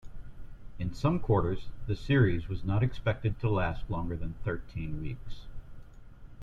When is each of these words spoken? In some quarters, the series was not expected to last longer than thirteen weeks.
In 0.79 0.95
some 0.95 1.19
quarters, 1.19 1.67
the 1.85 1.95
series 1.95 2.49
was 2.49 2.63
not 2.63 2.81
expected 2.81 3.39
to 3.39 3.47
last 3.51 3.87
longer 3.87 4.15
than 4.15 4.33
thirteen 4.43 4.99
weeks. 4.99 5.41